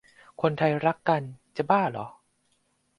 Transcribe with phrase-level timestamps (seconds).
[0.41, 1.21] คนไทยรักกัน
[1.57, 2.07] จะบ้าหรอ